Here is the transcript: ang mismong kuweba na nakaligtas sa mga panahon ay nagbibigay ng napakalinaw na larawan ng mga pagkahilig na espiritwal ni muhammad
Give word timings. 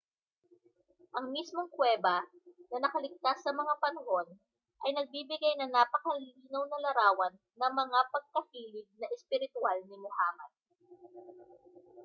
ang 1.17 1.27
mismong 1.35 1.69
kuweba 1.75 2.17
na 2.73 2.77
nakaligtas 2.83 3.37
sa 3.45 3.51
mga 3.59 3.73
panahon 3.83 4.27
ay 4.89 4.97
nagbibigay 4.97 5.53
ng 5.61 5.69
napakalinaw 5.77 6.63
na 6.73 6.79
larawan 6.89 7.33
ng 7.59 7.73
mga 7.81 7.99
pagkahilig 8.13 8.89
na 8.99 9.07
espiritwal 9.15 9.77
ni 9.85 9.97
muhammad 10.05 10.51